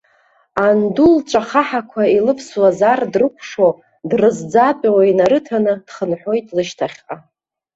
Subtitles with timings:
[0.67, 3.67] Анду лҵәахаҳақәа илывсуаз ар дрыкәшо,
[4.09, 7.15] дрызӡатәуа инарыҭаны дхынҳәуеит лышьҭахьҟа.